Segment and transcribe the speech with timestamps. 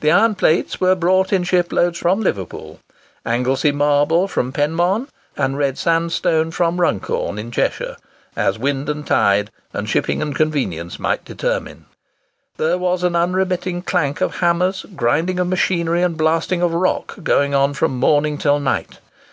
[0.00, 2.80] The iron plates were brought in ship loads from Liverpool,
[3.24, 7.96] Anglesey marble from Penmon, and red sandstone from Runcorn, in Cheshire,
[8.34, 11.84] as wind and tide, and shipping and convenience, might determine.
[12.56, 17.54] There was an unremitting clank of hammers, grinding of machinery, and blasting of rock, going
[17.54, 18.98] on from morning till night.